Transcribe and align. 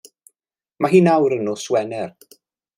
Mae 0.85 0.95
hi 0.95 1.03
nawr 1.09 1.37
yn 1.37 1.47
nos 1.51 1.69
Wener. 1.77 2.11